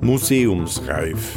Museumsreif. 0.00 1.34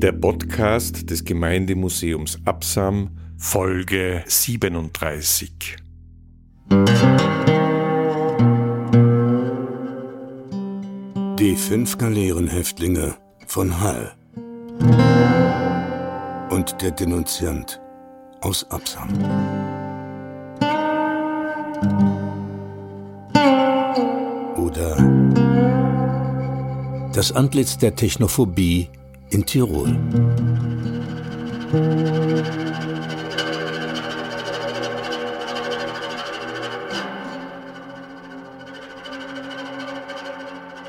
Der 0.00 0.12
Podcast 0.12 1.10
des 1.10 1.24
Gemeindemuseums 1.24 2.38
Absam, 2.44 3.10
Folge 3.36 4.24
37. 4.26 5.76
Die 11.38 11.56
fünf 11.56 11.98
Galeerenhäftlinge 11.98 13.14
von 13.46 13.80
Hall 13.80 14.12
und 16.50 16.80
der 16.80 16.90
Denunziant 16.92 17.80
aus 18.40 18.68
Absam. 18.70 19.67
Das 27.18 27.32
Antlitz 27.32 27.76
der 27.76 27.96
Technophobie 27.96 28.88
in 29.30 29.44
Tirol. 29.44 29.88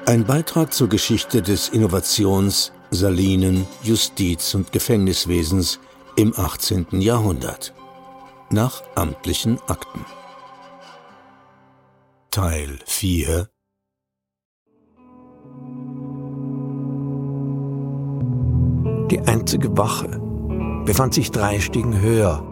Ein 0.06 0.24
Beitrag 0.28 0.72
zur 0.72 0.88
Geschichte 0.88 1.42
des 1.42 1.70
Innovations-, 1.70 2.74
Salinen-, 2.92 3.66
Justiz- 3.82 4.54
und 4.54 4.72
Gefängniswesens 4.72 5.80
im 6.16 6.36
18. 6.38 7.02
Jahrhundert. 7.02 7.74
Nach 8.52 8.84
amtlichen 8.94 9.60
Akten. 9.68 10.06
Teil 12.30 12.78
4 12.86 13.50
Die 19.12 19.22
einzige 19.22 19.76
Wache 19.76 20.22
befand 20.86 21.16
sich 21.16 21.32
drei 21.32 21.60
Stiegen 21.60 22.00
höher, 22.00 22.44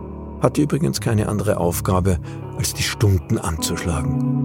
hatte 0.41 0.61
übrigens 0.61 1.01
keine 1.01 1.29
andere 1.29 1.57
Aufgabe, 1.57 2.19
als 2.57 2.73
die 2.73 2.83
Stunden 2.83 3.37
anzuschlagen. 3.37 4.37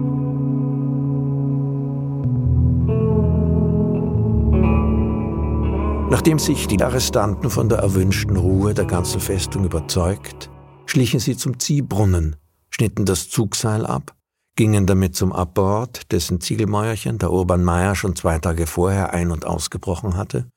Nachdem 6.10 6.38
sich 6.38 6.66
die 6.66 6.82
Arrestanten 6.82 7.48
von 7.48 7.70
der 7.70 7.78
erwünschten 7.78 8.36
Ruhe 8.36 8.74
der 8.74 8.84
ganzen 8.84 9.18
Festung 9.18 9.64
überzeugt, 9.64 10.50
schlichen 10.84 11.20
sie 11.20 11.38
zum 11.38 11.58
Ziehbrunnen, 11.58 12.36
schnitten 12.68 13.06
das 13.06 13.30
Zugseil 13.30 13.86
ab, 13.86 14.14
gingen 14.54 14.86
damit 14.86 15.16
zum 15.16 15.32
Abbord, 15.32 16.12
dessen 16.12 16.42
Ziegelmäuerchen 16.42 17.16
der 17.16 17.32
Urban 17.32 17.64
Meier 17.64 17.94
schon 17.94 18.14
zwei 18.14 18.38
Tage 18.38 18.66
vorher 18.66 19.14
ein- 19.14 19.30
und 19.30 19.46
ausgebrochen 19.46 20.18
hatte, 20.18 20.50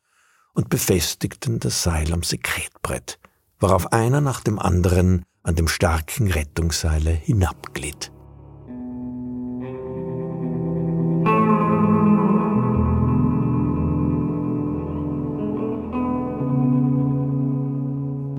und 0.56 0.70
befestigten 0.70 1.60
das 1.60 1.84
Seil 1.84 2.12
am 2.12 2.24
Sekretbrett, 2.24 3.20
worauf 3.60 3.94
einer 3.94 4.22
nach 4.22 4.42
dem 4.42 4.58
anderen 4.58 5.24
an 5.44 5.56
dem 5.56 5.68
starken 5.68 6.32
Rettungsseile 6.32 7.12
hinabglitt. 7.12 8.12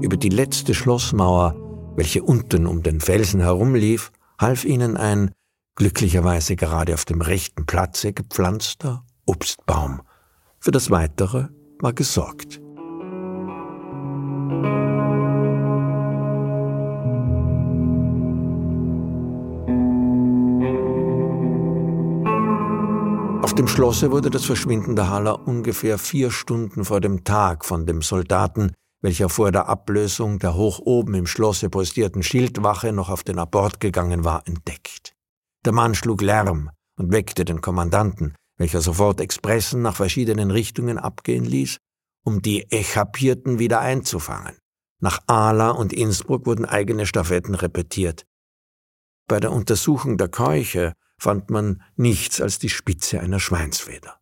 Über 0.00 0.16
die 0.16 0.28
letzte 0.28 0.74
Schlossmauer, 0.74 1.54
welche 1.96 2.22
unten 2.22 2.66
um 2.66 2.82
den 2.82 3.00
Felsen 3.00 3.40
herumlief, 3.40 4.12
half 4.38 4.64
ihnen 4.64 4.96
ein, 4.96 5.30
glücklicherweise 5.74 6.56
gerade 6.56 6.94
auf 6.94 7.04
dem 7.04 7.20
rechten 7.20 7.66
Platze 7.66 8.12
gepflanzter 8.12 9.04
Obstbaum. 9.26 10.02
Für 10.58 10.70
das 10.70 10.90
Weitere 10.90 11.48
war 11.80 11.92
gesorgt. 11.92 12.60
Auf 23.42 23.54
dem 23.54 23.68
Schlosse 23.68 24.10
wurde 24.10 24.30
das 24.30 24.44
Verschwinden 24.44 24.96
der 24.96 25.08
Haller 25.08 25.46
ungefähr 25.46 25.98
vier 25.98 26.30
Stunden 26.30 26.84
vor 26.84 27.00
dem 27.00 27.24
Tag 27.24 27.64
von 27.64 27.86
dem 27.86 28.02
Soldaten 28.02 28.72
welcher 29.02 29.28
vor 29.28 29.52
der 29.52 29.68
Ablösung 29.68 30.40
der 30.40 30.54
hoch 30.54 30.80
oben 30.80 31.14
im 31.14 31.26
Schlosse 31.26 31.70
postierten 31.70 32.22
Schildwache 32.22 32.92
noch 32.92 33.08
auf 33.08 33.22
den 33.22 33.38
Abort 33.38 33.78
gegangen 33.78 34.24
war, 34.24 34.42
entdeckt. 34.46 35.12
Der 35.64 35.72
Mann 35.72 35.94
schlug 35.94 36.22
Lärm 36.22 36.70
und 36.98 37.12
weckte 37.12 37.44
den 37.44 37.60
Kommandanten, 37.60 38.34
welcher 38.56 38.80
sofort 38.80 39.20
Expressen 39.20 39.82
nach 39.82 39.96
verschiedenen 39.96 40.50
Richtungen 40.50 40.98
abgehen 40.98 41.44
ließ, 41.44 41.78
um 42.24 42.42
die 42.42 42.70
Echapierten 42.70 43.58
wieder 43.58 43.80
einzufangen. 43.80 44.56
Nach 45.00 45.20
Ala 45.26 45.70
und 45.70 45.92
Innsbruck 45.92 46.46
wurden 46.46 46.64
eigene 46.64 47.06
Stafetten 47.06 47.54
repetiert. 47.54 48.24
Bei 49.28 49.40
der 49.40 49.52
Untersuchung 49.52 50.16
der 50.16 50.28
Keuche 50.28 50.94
fand 51.18 51.50
man 51.50 51.82
nichts 51.96 52.40
als 52.40 52.58
die 52.58 52.68
Spitze 52.68 53.20
einer 53.20 53.40
Schweinsfeder. 53.40 54.18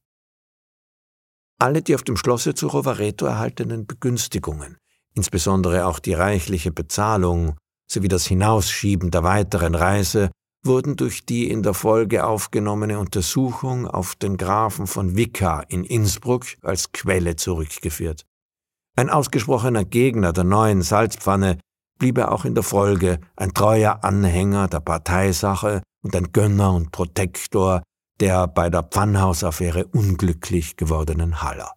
Alle 1.59 1.83
die 1.83 1.95
auf 1.95 2.03
dem 2.03 2.17
Schlosse 2.17 2.55
zu 2.55 2.67
Rovareto 2.67 3.27
erhaltenen 3.27 3.87
Begünstigungen, 3.87 4.79
insbesondere 5.15 5.87
auch 5.87 5.99
die 5.99 6.15
reichliche 6.15 6.73
Bezahlung 6.73 7.57
sowie 7.87 8.09
das 8.09 8.27
Hinausschieben 8.27 9.11
der 9.11 9.23
weiteren 9.23 9.75
Reise, 9.75 10.31
wurden 10.65 10.97
durch 10.97 11.27
die 11.27 11.51
in 11.51 11.63
der 11.63 11.75
Folge 11.75 12.27
aufgenommene 12.27 12.99
Untersuchung 12.99 13.87
auf 13.87 14.15
den 14.15 14.37
Grafen 14.37 14.87
von 14.87 15.17
Wicker 15.17 15.65
in 15.69 15.85
Innsbruck 15.85 16.47
als 16.63 16.93
Quelle 16.93 17.37
zurückgeführt. 17.37 18.25
Ein 18.97 19.11
ausgesprochener 19.11 19.85
Gegner 19.85 20.33
der 20.33 20.45
neuen 20.45 20.83
Salzpfanne 20.83 21.59
blieb 21.99 22.19
er 22.19 22.33
auch 22.33 22.45
in 22.45 22.55
der 22.55 22.65
Folge 22.65 23.19
ein 23.37 23.53
treuer 23.53 24.01
Anhänger 24.03 24.69
der 24.69 24.81
Parteisache 24.81 25.83
und 26.03 26.15
ein 26.17 26.33
Gönner 26.33 26.73
und 26.73 26.93
Protektor 26.93 27.83
der 28.21 28.47
bei 28.47 28.71
der 28.71 28.85
Pfannhausaffäre 28.85 29.87
unglücklich 29.87 30.77
gewordenen 30.77 31.43
Haller. 31.43 31.73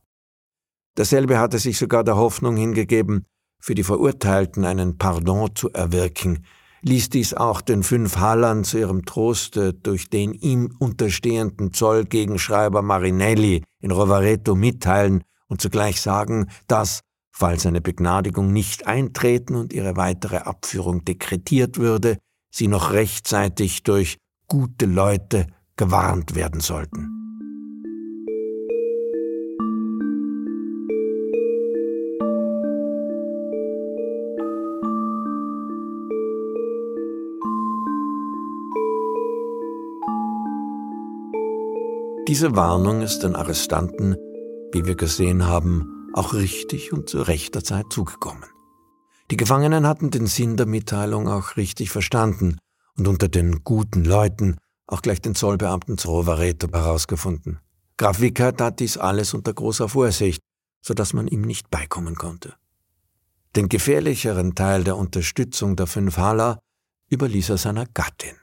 Derselbe 0.97 1.39
hatte 1.39 1.59
sich 1.59 1.77
sogar 1.77 2.03
der 2.03 2.15
Hoffnung 2.15 2.57
hingegeben, 2.57 3.25
für 3.59 3.75
die 3.75 3.83
Verurteilten 3.83 4.65
einen 4.65 4.97
Pardon 4.97 5.55
zu 5.55 5.71
erwirken, 5.71 6.45
ließ 6.81 7.09
dies 7.09 7.33
auch 7.33 7.61
den 7.61 7.83
fünf 7.83 8.17
Hallern 8.17 8.63
zu 8.63 8.77
ihrem 8.77 9.05
Troste 9.05 9.73
durch 9.73 10.09
den 10.09 10.33
ihm 10.33 10.75
unterstehenden 10.79 11.73
Zollgegenschreiber 11.73 12.81
Marinelli 12.81 13.63
in 13.81 13.91
Rovareto 13.91 14.55
mitteilen 14.55 15.23
und 15.47 15.61
zugleich 15.61 16.01
sagen, 16.01 16.49
dass, 16.67 17.01
falls 17.31 17.65
eine 17.65 17.81
Begnadigung 17.81 18.51
nicht 18.51 18.87
eintreten 18.87 19.55
und 19.55 19.73
ihre 19.73 19.95
weitere 19.95 20.37
Abführung 20.37 21.05
dekretiert 21.05 21.77
würde, 21.77 22.17
sie 22.51 22.67
noch 22.67 22.91
rechtzeitig 22.91 23.83
durch 23.83 24.17
gute 24.47 24.85
Leute 24.85 25.47
gewarnt 25.75 26.35
werden 26.35 26.61
sollten. 26.61 27.16
Diese 42.27 42.57
Warnung 42.57 43.01
ist 43.01 43.19
den 43.19 43.37
Arrestanten, 43.37 44.17
wie 44.73 44.85
wir 44.85 44.95
gesehen 44.95 45.45
haben, 45.45 46.09
auch 46.13 46.33
richtig 46.33 46.91
und 46.91 47.07
zu 47.07 47.21
rechter 47.21 47.63
Zeit 47.63 47.85
zugekommen. 47.89 48.43
Die 49.31 49.37
Gefangenen 49.37 49.87
hatten 49.87 50.11
den 50.11 50.27
Sinn 50.27 50.57
der 50.57 50.65
Mitteilung 50.65 51.29
auch 51.29 51.55
richtig 51.55 51.89
verstanden 51.89 52.57
und 52.97 53.07
unter 53.07 53.29
den 53.29 53.63
guten 53.63 54.03
Leuten 54.03 54.57
auch 54.87 55.01
gleich 55.01 55.21
den 55.21 55.35
Zollbeamten 55.35 55.97
zu 55.97 56.09
Rovareto 56.09 56.67
herausgefunden. 56.69 57.59
Graf 57.95 58.19
Wicker 58.19 58.53
tat 58.53 58.81
dies 58.81 58.97
alles 58.97 59.33
unter 59.33 59.53
großer 59.53 59.87
Vorsicht, 59.87 60.41
so 60.81 60.93
dass 60.93 61.13
man 61.13 61.29
ihm 61.29 61.41
nicht 61.41 61.69
beikommen 61.69 62.15
konnte. 62.15 62.55
Den 63.55 63.69
gefährlicheren 63.69 64.53
Teil 64.53 64.83
der 64.83 64.97
Unterstützung 64.97 65.77
der 65.77 65.87
fünf 65.87 66.17
Haller 66.17 66.59
überließ 67.09 67.51
er 67.51 67.57
seiner 67.57 67.85
Gattin. 67.85 68.35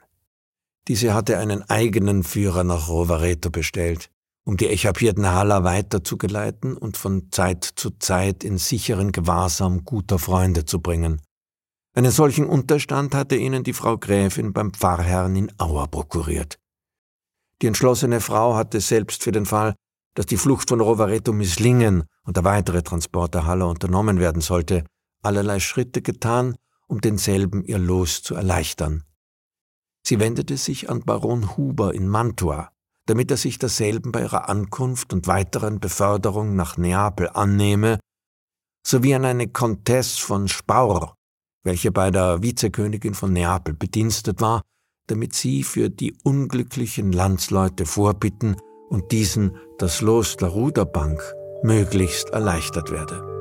Diese 0.87 1.13
hatte 1.13 1.39
einen 1.39 1.63
eigenen 1.63 2.23
Führer 2.23 2.63
nach 2.63 2.89
Rovareto 2.89 3.49
bestellt, 3.49 4.09
um 4.45 4.55
die 4.57 4.67
echapierten 4.67 5.25
Haller 5.27 5.63
weiterzugeleiten 5.63 6.77
und 6.77 6.97
von 6.97 7.31
Zeit 7.31 7.63
zu 7.63 7.89
Zeit 7.97 8.43
in 8.43 8.59
sicheren 8.59 9.11
Gewahrsam 9.11 9.83
guter 9.83 10.19
Freunde 10.19 10.65
zu 10.65 10.79
bringen. 10.79 11.21
Einen 11.95 12.11
solchen 12.11 12.45
Unterstand 12.45 13.15
hatte 13.15 13.35
ihnen 13.35 13.63
die 13.63 13.73
Frau 13.73 13.97
Gräfin 13.97 14.53
beim 14.53 14.73
Pfarrherrn 14.73 15.35
in 15.35 15.51
Auer 15.57 15.87
prokuriert. 15.87 16.59
Die 17.61 17.67
entschlossene 17.67 18.21
Frau 18.21 18.55
hatte 18.55 18.81
selbst 18.81 19.23
für 19.23 19.31
den 19.31 19.45
Fall, 19.45 19.75
dass 20.13 20.25
die 20.25 20.37
Flucht 20.37 20.69
von 20.69 20.81
Rovareto 20.81 21.33
misslingen 21.33 22.03
und 22.23 22.37
der 22.37 22.43
weitere 22.43 22.83
Transport 22.83 23.33
der 23.33 23.45
Haller 23.45 23.67
unternommen 23.69 24.19
werden 24.19 24.41
sollte, 24.41 24.83
allerlei 25.23 25.59
Schritte 25.59 26.01
getan, 26.01 26.55
um 26.87 27.01
denselben 27.01 27.63
ihr 27.63 27.79
Los 27.79 28.21
zu 28.21 28.35
erleichtern. 28.35 29.03
Sie 30.07 30.19
wendete 30.19 30.57
sich 30.57 30.89
an 30.89 31.01
Baron 31.01 31.57
Huber 31.57 31.93
in 31.93 32.07
Mantua, 32.07 32.69
damit 33.07 33.31
er 33.31 33.37
sich 33.37 33.57
derselben 33.57 34.11
bei 34.11 34.21
ihrer 34.21 34.49
Ankunft 34.49 35.13
und 35.13 35.27
weiteren 35.27 35.79
Beförderung 35.79 36.55
nach 36.55 36.77
Neapel 36.77 37.29
annehme, 37.33 37.99
sowie 38.85 39.15
an 39.15 39.25
eine 39.25 39.47
Comtesse 39.47 40.21
von 40.21 40.47
Spaur, 40.47 41.15
welche 41.63 41.91
bei 41.91 42.11
der 42.11 42.43
Vizekönigin 42.43 43.15
von 43.15 43.33
Neapel 43.33 43.73
bedienstet 43.73 44.41
war, 44.41 44.61
damit 45.07 45.33
sie 45.33 45.63
für 45.63 45.89
die 45.89 46.13
unglücklichen 46.23 47.11
Landsleute 47.11 47.87
vorbitten 47.87 48.57
und 48.89 49.11
diesen 49.11 49.57
das 49.79 50.01
Los 50.01 50.37
der 50.37 50.49
Ruderbank 50.49 51.19
möglichst 51.63 52.29
erleichtert 52.29 52.91
werde. 52.91 53.34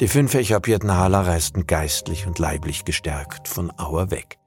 Die 0.00 0.08
fünf 0.08 0.32
echapierten 0.32 0.96
Haller 0.96 1.26
reisten 1.26 1.66
geistlich 1.66 2.26
und 2.26 2.38
leiblich 2.38 2.86
gestärkt 2.86 3.48
von 3.48 3.70
Auer 3.78 4.10
weg. 4.10 4.38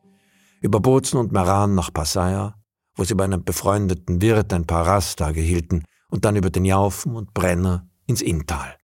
Über 0.61 0.79
Bozen 0.79 1.19
und 1.19 1.31
Meran 1.31 1.75
nach 1.75 1.93
Passaya, 1.93 2.55
wo 2.95 3.03
sie 3.03 3.13
bei 3.13 3.25
einem 3.25 3.43
befreundeten 3.43 4.19
Wirt 4.19 4.51
ein 4.51 4.65
paar 4.65 4.87
Rasttage 4.87 5.41
hielten 5.41 5.83
und 6.09 6.25
dann 6.25 6.35
über 6.35 6.49
den 6.49 6.65
Jaufen 6.65 7.15
und 7.15 7.35
Brenner 7.35 7.87
ins 8.07 8.23
Inntal. 8.23 8.77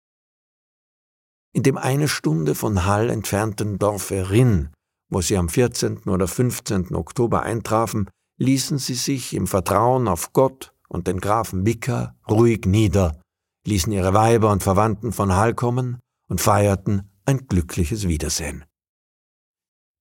In 1.54 1.64
dem 1.64 1.78
eine 1.78 2.10
Stunde 2.10 2.54
von 2.54 2.86
Hall 2.86 3.10
entfernten 3.10 3.80
Dorfe 3.80 4.30
Rinn, 4.30 4.72
wo 5.10 5.22
sie 5.22 5.38
am 5.38 5.48
14. 5.48 6.00
oder 6.00 6.28
15. 6.28 6.94
Oktober 6.96 7.44
eintrafen, 7.44 8.10
ließen 8.40 8.78
sie 8.78 8.96
sich 8.96 9.34
im 9.34 9.48
Vertrauen 9.48 10.10
auf 10.10 10.34
Gott 10.34 10.74
und 10.90 11.08
den 11.08 11.22
Grafen 11.22 11.66
Wicker 11.66 12.18
ruhig 12.30 12.66
nieder, 12.66 13.22
ließen 13.66 13.94
ihre 13.94 14.14
Weiber 14.14 14.52
und 14.52 14.64
Verwandten 14.64 15.14
von 15.14 15.34
Hall 15.34 15.54
kommen 15.54 16.00
und 16.27 16.41
feierten 16.41 17.09
ein 17.25 17.47
glückliches 17.47 18.07
Wiedersehen. 18.07 18.65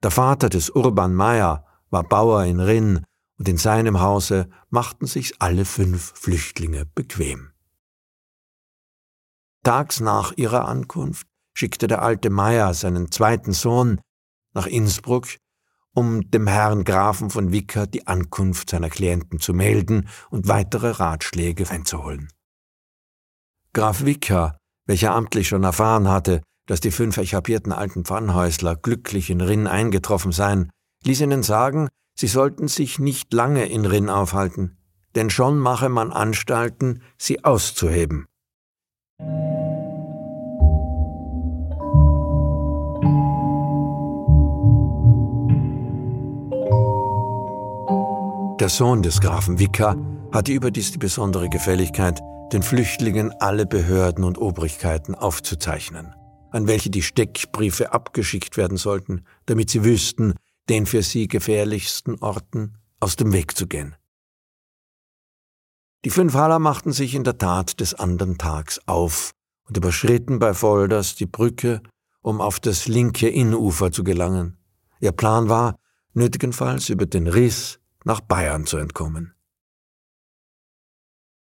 Der 0.02 0.10
Vater 0.10 0.48
des 0.48 0.70
Urban 0.70 1.14
Meyer 1.14 1.66
war 1.90 2.04
Bauer 2.04 2.44
in 2.44 2.60
Rinn 2.60 3.04
und 3.38 3.48
in 3.48 3.56
seinem 3.56 4.00
Hause 4.00 4.48
machten 4.70 5.06
sich 5.06 5.40
alle 5.40 5.64
fünf 5.64 6.12
Flüchtlinge 6.14 6.86
bequem. 6.86 7.52
Tags 9.62 10.00
nach 10.00 10.32
ihrer 10.36 10.68
Ankunft 10.68 11.26
schickte 11.54 11.86
der 11.86 12.02
alte 12.02 12.30
Meyer 12.30 12.74
seinen 12.74 13.10
zweiten 13.10 13.52
Sohn 13.52 14.00
nach 14.52 14.66
Innsbruck, 14.66 15.26
um 15.92 16.30
dem 16.30 16.46
Herrn 16.46 16.84
Grafen 16.84 17.30
von 17.30 17.52
Wicker 17.52 17.86
die 17.86 18.06
Ankunft 18.06 18.70
seiner 18.70 18.90
Klienten 18.90 19.40
zu 19.40 19.54
melden 19.54 20.08
und 20.30 20.46
weitere 20.46 20.90
Ratschläge 20.90 21.68
einzuholen. 21.70 22.28
Graf 23.72 24.04
Wicker 24.04 24.58
welcher 24.86 25.14
amtlich 25.14 25.48
schon 25.48 25.64
erfahren 25.64 26.08
hatte, 26.08 26.42
dass 26.66 26.80
die 26.80 26.90
fünf 26.90 27.16
echapierten 27.16 27.72
alten 27.72 28.04
Pfannhäusler 28.04 28.76
glücklich 28.76 29.30
in 29.30 29.40
Rinn 29.40 29.66
eingetroffen 29.66 30.32
seien, 30.32 30.70
ließ 31.04 31.20
ihnen 31.20 31.42
sagen, 31.42 31.88
sie 32.18 32.26
sollten 32.26 32.68
sich 32.68 32.98
nicht 32.98 33.32
lange 33.32 33.66
in 33.66 33.84
Rinn 33.84 34.08
aufhalten, 34.08 34.78
denn 35.14 35.30
schon 35.30 35.58
mache 35.58 35.88
man 35.88 36.12
Anstalten, 36.12 37.02
sie 37.18 37.44
auszuheben. 37.44 38.26
Der 48.58 48.70
Sohn 48.70 49.02
des 49.02 49.20
Grafen 49.20 49.58
Wicker 49.58 49.96
hatte 50.32 50.52
überdies 50.52 50.90
die 50.90 50.98
besondere 50.98 51.48
Gefälligkeit, 51.48 52.20
den 52.52 52.62
Flüchtlingen 52.62 53.32
alle 53.40 53.66
Behörden 53.66 54.24
und 54.24 54.38
Obrigkeiten 54.38 55.14
aufzuzeichnen, 55.14 56.14
an 56.50 56.66
welche 56.66 56.90
die 56.90 57.02
Steckbriefe 57.02 57.92
abgeschickt 57.92 58.56
werden 58.56 58.76
sollten, 58.76 59.24
damit 59.46 59.70
sie 59.70 59.84
wüssten, 59.84 60.34
den 60.68 60.86
für 60.86 61.02
sie 61.02 61.28
gefährlichsten 61.28 62.18
Orten 62.20 62.78
aus 63.00 63.16
dem 63.16 63.32
Weg 63.32 63.56
zu 63.56 63.66
gehen. 63.66 63.96
Die 66.04 66.10
fünf 66.10 66.34
Haller 66.34 66.60
machten 66.60 66.92
sich 66.92 67.14
in 67.14 67.24
der 67.24 67.38
Tat 67.38 67.80
des 67.80 67.94
andern 67.94 68.38
Tags 68.38 68.80
auf 68.86 69.32
und 69.64 69.76
überschritten 69.76 70.38
bei 70.38 70.54
Volders 70.54 71.16
die 71.16 71.26
Brücke, 71.26 71.82
um 72.22 72.40
auf 72.40 72.60
das 72.60 72.86
linke 72.86 73.28
Innufer 73.28 73.90
zu 73.90 74.04
gelangen. 74.04 74.56
Ihr 75.00 75.12
Plan 75.12 75.48
war, 75.48 75.78
nötigenfalls 76.14 76.88
über 76.88 77.06
den 77.06 77.26
Riss 77.26 77.80
nach 78.04 78.20
Bayern 78.20 78.66
zu 78.66 78.76
entkommen. 78.76 79.35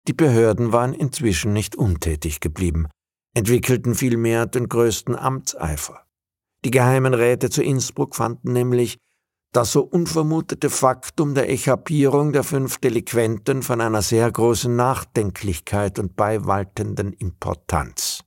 Die 0.08 0.12
Behörden 0.12 0.72
waren 0.72 0.94
inzwischen 0.94 1.52
nicht 1.52 1.76
untätig 1.76 2.40
geblieben, 2.40 2.88
entwickelten 3.34 3.94
vielmehr 3.94 4.46
den 4.46 4.68
größten 4.68 5.16
Amtseifer. 5.16 6.04
Die 6.64 6.70
geheimen 6.70 7.14
Räte 7.14 7.50
zu 7.50 7.62
Innsbruck 7.62 8.16
fanden 8.16 8.52
nämlich 8.52 8.98
das 9.52 9.72
so 9.72 9.82
unvermutete 9.82 10.70
Faktum 10.70 11.34
der 11.34 11.50
Echapierung 11.50 12.32
der 12.32 12.42
fünf 12.42 12.78
Delinquenten 12.78 13.62
von 13.62 13.80
einer 13.80 14.00
sehr 14.00 14.30
großen 14.30 14.74
Nachdenklichkeit 14.74 15.98
und 15.98 16.16
beiwaltenden 16.16 17.12
Importanz. 17.12 18.24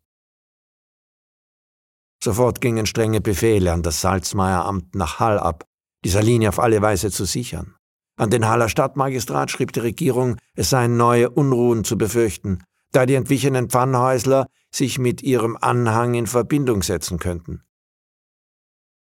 Sofort 2.24 2.62
gingen 2.62 2.86
strenge 2.86 3.22
Befehle 3.22 3.74
an 3.74 3.81
das 3.81 4.01
Salzmeieramt 4.01 4.95
nach 4.95 5.19
Hall 5.19 5.39
ab, 5.39 5.66
dieser 6.04 6.22
Linie 6.22 6.50
auf 6.50 6.60
alle 6.60 6.81
Weise 6.81 7.12
zu 7.12 7.25
sichern. 7.25 7.75
An 8.18 8.30
den 8.30 8.48
Haller 8.48 8.70
Stadtmagistrat 8.70 9.52
schrieb 9.52 9.74
die 9.74 9.82
Regierung, 9.82 10.38
es 10.56 10.70
seien 10.70 10.96
neue 10.96 11.30
Unruhen 11.30 11.84
zu 11.84 11.98
befürchten, 11.98 12.64
da 12.92 13.06
die 13.06 13.16
entwichenen 13.16 13.70
Pfannhäusler 13.70 14.48
sich 14.74 15.00
mit 15.00 15.22
ihrem 15.22 15.58
Anhang 15.60 16.14
in 16.14 16.28
Verbindung 16.28 16.82
setzen 16.82 17.20
könnten. 17.20 17.62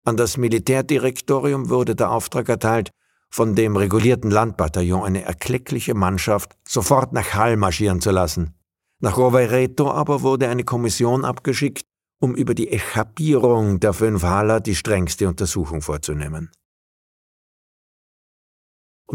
An 0.03 0.17
das 0.17 0.37
Militärdirektorium 0.37 1.69
wurde 1.69 1.95
der 1.95 2.11
Auftrag 2.11 2.49
erteilt, 2.49 2.91
von 3.29 3.55
dem 3.55 3.75
regulierten 3.75 4.31
Landbataillon 4.31 5.03
eine 5.03 5.23
erkleckliche 5.23 5.93
Mannschaft 5.93 6.55
sofort 6.67 7.13
nach 7.13 7.33
Hall 7.33 7.57
marschieren 7.57 8.01
zu 8.01 8.11
lassen. 8.11 8.53
Nach 8.99 9.17
Rovereto 9.17 9.91
aber 9.91 10.21
wurde 10.21 10.47
eine 10.49 10.63
Kommission 10.63 11.25
abgeschickt, 11.25 11.85
um 12.19 12.35
über 12.35 12.53
die 12.53 12.71
Echapierung 12.71 13.79
der 13.79 13.93
fünf 13.93 14.23
Haller 14.23 14.59
die 14.59 14.75
strengste 14.75 15.27
Untersuchung 15.27 15.81
vorzunehmen. 15.81 16.51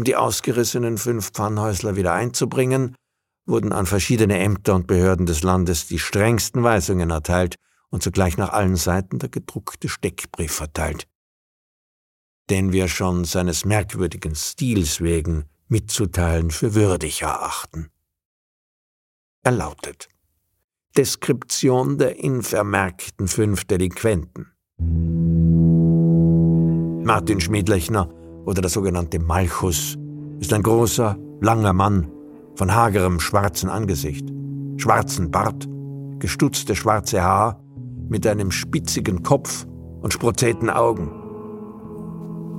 Um 0.01 0.05
die 0.05 0.15
ausgerissenen 0.15 0.97
fünf 0.97 1.29
Pfannhäusler 1.29 1.95
wieder 1.95 2.11
einzubringen, 2.15 2.95
wurden 3.45 3.71
an 3.71 3.85
verschiedene 3.85 4.39
Ämter 4.39 4.73
und 4.73 4.87
Behörden 4.87 5.27
des 5.27 5.43
Landes 5.43 5.85
die 5.85 5.99
strengsten 5.99 6.63
Weisungen 6.63 7.11
erteilt 7.11 7.57
und 7.91 8.01
zugleich 8.01 8.35
nach 8.35 8.49
allen 8.49 8.77
Seiten 8.77 9.19
der 9.19 9.29
gedruckte 9.29 9.89
Steckbrief 9.89 10.53
verteilt, 10.53 11.07
den 12.49 12.71
wir 12.71 12.87
schon 12.87 13.25
seines 13.25 13.63
merkwürdigen 13.63 14.33
Stils 14.33 15.01
wegen 15.01 15.45
mitzuteilen 15.67 16.49
für 16.49 16.73
würdig 16.73 17.21
erachten. 17.21 17.91
Er 19.43 19.51
lautet 19.51 20.09
Deskription 20.97 21.99
der 21.99 22.15
in 22.15 22.41
vermerkten 22.41 23.27
fünf 23.27 23.65
Delinquenten. 23.65 24.51
Martin 27.05 27.39
Schmidlechner 27.39 28.09
oder 28.45 28.61
der 28.61 28.69
sogenannte 28.69 29.19
Malchus, 29.19 29.97
ist 30.39 30.53
ein 30.53 30.63
großer, 30.63 31.17
langer 31.41 31.73
Mann 31.73 32.07
von 32.55 32.73
hagerem 32.73 33.19
schwarzen 33.19 33.69
Angesicht, 33.69 34.27
schwarzen 34.77 35.31
Bart, 35.31 35.67
gestutzte 36.19 36.75
schwarze 36.75 37.21
Haar, 37.23 37.63
mit 38.09 38.27
einem 38.27 38.51
spitzigen 38.51 39.23
Kopf 39.23 39.65
und 40.01 40.13
sprotzeten 40.13 40.69
Augen. 40.69 41.11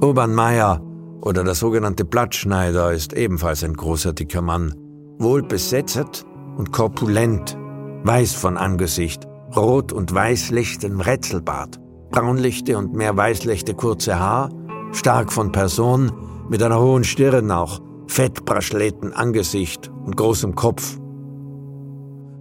Urban 0.00 0.34
Meyer 0.34 0.80
oder 1.20 1.44
der 1.44 1.54
sogenannte 1.54 2.04
Blattschneider 2.04 2.92
ist 2.92 3.12
ebenfalls 3.12 3.62
ein 3.62 3.74
großer 3.74 4.12
dicker 4.12 4.42
Mann, 4.42 4.74
wohl 5.18 5.42
besetzt 5.42 6.24
und 6.56 6.72
korpulent, 6.72 7.56
weiß 8.04 8.34
von 8.34 8.56
Angesicht, 8.56 9.28
rot 9.54 9.92
und 9.92 10.12
weißlichtem 10.12 11.00
Rätselbart, 11.00 11.78
braunlichte 12.10 12.76
und 12.76 12.94
mehr 12.94 13.16
weißlichte 13.16 13.74
kurze 13.74 14.18
Haar 14.18 14.50
stark 14.92 15.32
von 15.32 15.52
Person, 15.52 16.12
mit 16.48 16.62
einer 16.62 16.80
hohen 16.80 17.04
Stirn 17.04 17.50
auch, 17.50 17.80
fettbraschletten 18.06 19.12
Angesicht 19.12 19.90
und 20.04 20.16
großem 20.16 20.54
Kopf. 20.54 20.98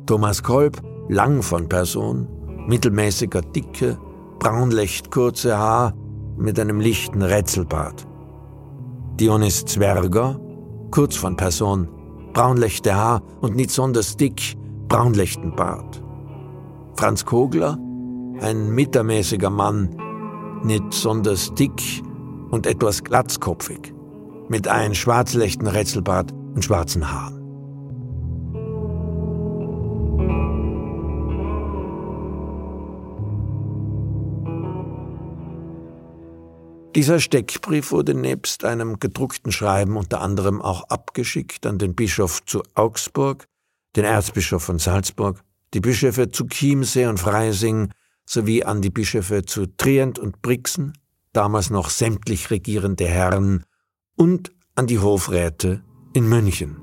Thomas 0.05 0.43
Kolb, 0.43 0.81
lang 1.07 1.41
von 1.41 1.69
Person, 1.69 2.27
mittelmäßiger 2.67 3.41
Dicke, 3.41 3.97
braunlecht 4.39 5.11
kurze 5.11 5.57
Haar 5.57 5.93
mit 6.37 6.59
einem 6.59 6.79
lichten 6.79 7.21
Rätselbart. 7.21 8.05
Dionys 9.19 9.65
Zwerger, 9.65 10.39
kurz 10.89 11.15
von 11.15 11.37
Person, 11.37 11.87
braunlechte 12.33 12.95
Haar 12.95 13.21
und 13.39 13.55
nicht 13.55 13.71
sonders 13.71 14.17
dick, 14.17 14.57
braunlechten 14.87 15.55
Bart. 15.55 16.03
Franz 16.95 17.25
Kogler, 17.25 17.77
ein 18.41 18.71
mittermäßiger 18.71 19.49
Mann, 19.49 19.95
nicht 20.63 20.93
sonders 20.93 21.53
dick 21.53 22.03
und 22.51 22.67
etwas 22.67 23.03
glatzkopfig, 23.03 23.93
mit 24.49 24.67
einem 24.67 24.93
schwarzlechten 24.93 25.67
Rätselbart 25.67 26.31
und 26.31 26.63
schwarzen 26.63 27.11
Haaren. 27.11 27.41
Dieser 36.93 37.21
Steckbrief 37.21 37.93
wurde 37.93 38.13
nebst 38.13 38.65
einem 38.65 38.99
gedruckten 38.99 39.53
Schreiben 39.53 39.95
unter 39.95 40.19
anderem 40.19 40.61
auch 40.61 40.83
abgeschickt 40.89 41.65
an 41.65 41.77
den 41.77 41.95
Bischof 41.95 42.45
zu 42.45 42.63
Augsburg, 42.75 43.45
den 43.95 44.03
Erzbischof 44.03 44.61
von 44.61 44.77
Salzburg, 44.77 45.41
die 45.73 45.79
Bischöfe 45.79 46.31
zu 46.31 46.47
Chiemsee 46.47 47.05
und 47.05 47.17
Freising 47.17 47.91
sowie 48.25 48.65
an 48.65 48.81
die 48.81 48.89
Bischöfe 48.89 49.45
zu 49.45 49.67
Trient 49.77 50.19
und 50.19 50.41
Brixen, 50.41 50.91
damals 51.33 51.69
noch 51.69 51.89
sämtlich 51.89 52.49
regierende 52.49 53.05
Herren, 53.05 53.65
und 54.15 54.51
an 54.75 54.87
die 54.87 54.99
Hofräte 54.99 55.83
in 56.13 56.27
München. 56.27 56.77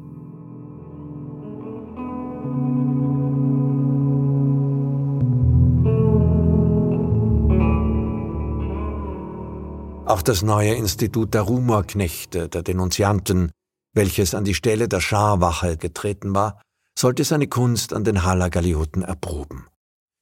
Auch 10.07 10.23
das 10.23 10.43
neue 10.43 10.75
Institut 10.75 11.35
der 11.35 11.43
Rumorknechte, 11.43 12.49
der 12.49 12.63
Denunzianten, 12.63 13.53
welches 13.95 14.35
an 14.35 14.45
die 14.45 14.55
Stelle 14.55 14.89
der 14.89 15.01
Scharwache 15.01 15.77
getreten 15.77 16.35
war, 16.35 16.63
sollte 16.99 17.25
seine 17.25 17.47
Kunst 17.47 17.93
an 17.93 18.05
den 18.05 18.25
Haller 18.25 18.49
Galioten 18.49 19.03
erproben. 19.03 19.67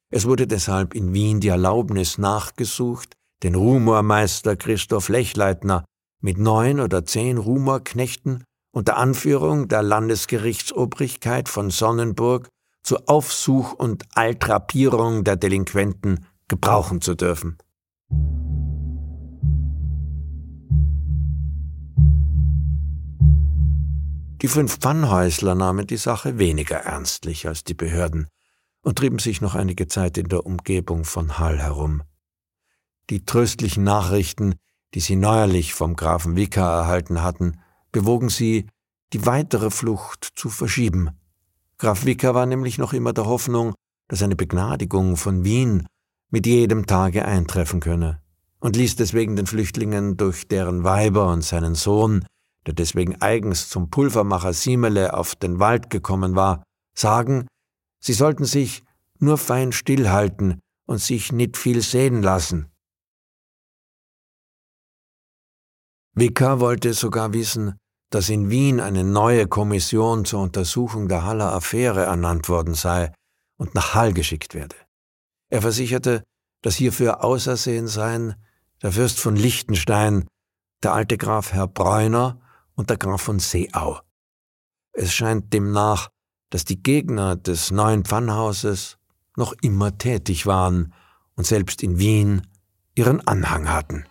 Es 0.09 0.25
wurde 0.25 0.45
deshalb 0.45 0.93
in 0.93 1.13
Wien 1.13 1.39
die 1.39 1.47
Erlaubnis 1.47 2.17
nachgesucht, 2.17 3.13
den 3.43 3.55
Rumormeister 3.55 4.55
Christoph 4.55 5.09
Lechleitner 5.09 5.85
mit 6.21 6.37
neun 6.37 6.79
oder 6.79 7.05
zehn 7.05 7.37
Rumorknechten 7.37 8.43
unter 8.71 8.97
Anführung 8.97 9.67
der 9.67 9.83
Landesgerichtsobrigkeit 9.83 11.49
von 11.49 11.69
Sonnenburg 11.69 12.47
zur 12.83 13.09
Aufsuch 13.09 13.73
und 13.73 14.05
Altrapierung 14.15 15.23
der 15.23 15.35
Delinquenten 15.35 16.25
gebrauchen 16.47 17.01
zu 17.01 17.15
dürfen. 17.15 17.57
Die 24.41 24.47
fünf 24.47 24.77
Pfannhäusler 24.77 25.55
nahmen 25.55 25.87
die 25.87 25.97
Sache 25.97 26.37
weniger 26.37 26.77
ernstlich 26.77 27.47
als 27.47 27.63
die 27.63 27.73
Behörden 27.73 28.27
und 28.83 28.99
trieben 28.99 29.19
sich 29.19 29.41
noch 29.41 29.55
einige 29.55 29.87
Zeit 29.87 30.17
in 30.17 30.29
der 30.29 30.45
Umgebung 30.45 31.03
von 31.03 31.39
Hall 31.39 31.57
herum. 31.57 32.03
Die 33.09 33.25
tröstlichen 33.25 33.83
Nachrichten, 33.83 34.55
die 34.93 34.99
sie 34.99 35.15
neuerlich 35.15 35.73
vom 35.73 35.95
Grafen 35.95 36.35
Wicker 36.35 36.63
erhalten 36.63 37.23
hatten, 37.23 37.59
bewogen 37.91 38.29
sie, 38.29 38.67
die 39.13 39.25
weitere 39.25 39.71
Flucht 39.71 40.33
zu 40.35 40.49
verschieben. 40.49 41.11
Graf 41.77 42.05
Wicker 42.05 42.35
war 42.35 42.45
nämlich 42.45 42.77
noch 42.77 42.93
immer 42.93 43.13
der 43.13 43.25
Hoffnung, 43.25 43.73
dass 44.07 44.23
eine 44.23 44.35
Begnadigung 44.35 45.15
von 45.15 45.43
Wien 45.43 45.87
mit 46.29 46.45
jedem 46.45 46.85
Tage 46.85 47.23
eintreffen 47.25 47.79
könne, 47.79 48.21
und 48.59 48.75
ließ 48.75 48.95
deswegen 48.95 49.35
den 49.35 49.47
Flüchtlingen 49.47 50.17
durch 50.17 50.47
deren 50.47 50.83
Weiber 50.83 51.31
und 51.31 51.43
seinen 51.43 51.75
Sohn 51.75 52.25
der 52.67 52.73
deswegen 52.73 53.19
eigens 53.21 53.69
zum 53.69 53.89
Pulvermacher 53.89 54.53
Siemele 54.53 55.13
auf 55.13 55.35
den 55.35 55.59
Wald 55.59 55.89
gekommen 55.89 56.35
war, 56.35 56.63
sagen, 56.93 57.47
sie 57.99 58.13
sollten 58.13 58.43
sich 58.43 58.83
nur 59.19 59.37
fein 59.37 59.71
stillhalten 59.71 60.59
und 60.85 60.99
sich 60.99 61.31
nicht 61.31 61.55
viel 61.55 61.81
sehen 61.81 62.21
lassen. 62.21 62.67
Wicker 66.19 66.59
wollte 66.59 66.95
sogar 66.95 67.33
wissen, 67.33 67.77
dass 68.09 68.29
in 68.29 68.49
Wien 68.49 68.79
eine 68.79 69.03
neue 69.03 69.45
Kommission 69.45 70.25
zur 70.25 70.41
Untersuchung 70.41 71.07
der 71.07 71.23
Haller 71.23 71.53
Affäre 71.53 72.05
ernannt 72.05 72.49
worden 72.49 72.73
sei 72.73 73.11
und 73.57 73.75
nach 73.75 73.93
Hall 73.93 74.13
geschickt 74.13 74.55
werde. 74.55 74.75
Er 75.51 75.61
versicherte, 75.61 76.23
dass 76.63 76.73
hierfür 76.73 77.23
ausersehen 77.23 77.87
seien 77.87 78.33
der 78.81 78.93
Fürst 78.93 79.19
von 79.19 79.35
Liechtenstein, 79.35 80.25
der 80.81 80.93
alte 80.93 81.17
Graf 81.17 81.53
Herr 81.53 81.67
Bräuner 81.67 82.41
und 82.73 82.89
der 82.89 82.97
Graf 82.97 83.21
von 83.21 83.37
Seeau. 83.37 83.99
Es 84.93 85.13
scheint 85.13 85.53
demnach, 85.53 86.09
dass 86.49 86.65
die 86.65 86.81
Gegner 86.81 87.35
des 87.35 87.69
neuen 87.69 88.05
Pfannhauses 88.05 88.97
noch 89.35 89.53
immer 89.61 89.95
tätig 89.99 90.47
waren 90.47 90.95
und 91.35 91.45
selbst 91.45 91.83
in 91.83 91.99
Wien 91.99 92.47
ihren 92.95 93.21
Anhang 93.27 93.69
hatten. 93.69 94.05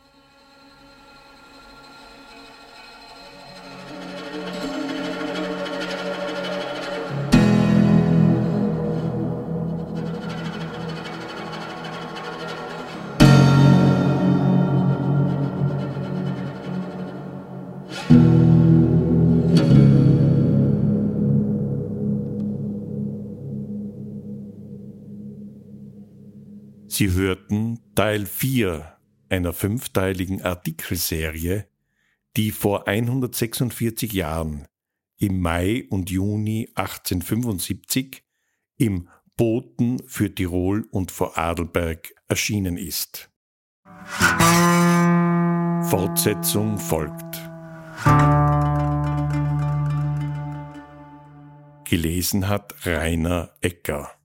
Sie 26.96 27.12
hörten 27.12 27.78
Teil 27.94 28.24
4 28.24 28.96
einer 29.28 29.52
fünfteiligen 29.52 30.40
Artikelserie, 30.40 31.68
die 32.38 32.50
vor 32.50 32.88
146 32.88 34.14
Jahren 34.14 34.66
im 35.18 35.38
Mai 35.42 35.84
und 35.90 36.08
Juni 36.08 36.70
1875 36.74 38.24
im 38.78 39.10
Boten 39.36 39.98
für 40.06 40.34
Tirol 40.34 40.86
und 40.90 41.10
Vorarlberg 41.10 42.14
erschienen 42.28 42.78
ist. 42.78 43.28
Fortsetzung 45.90 46.78
folgt. 46.78 47.36
Gelesen 51.84 52.48
hat 52.48 52.74
Rainer 52.86 53.52
Ecker. 53.60 54.15